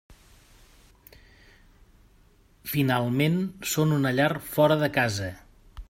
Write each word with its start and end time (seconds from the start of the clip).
Finalment, 2.73 3.37
són 3.75 3.97
una 3.99 4.15
llar 4.21 4.31
fora 4.55 4.81
de 4.87 4.91
casa. 4.99 5.31